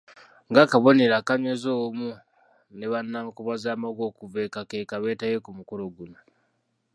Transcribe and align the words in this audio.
Ng’akabonero 0.49 1.13
akanyweza 1.17 1.67
obumu 1.77 2.09
ne 2.77 2.85
bannankobazambogo 2.91 4.03
okuva 4.09 4.37
e 4.47 4.49
Kakeeka 4.53 4.95
beetabye 5.03 5.37
ku 5.45 5.49
mukolo 5.57 5.83
guno. 5.95 6.19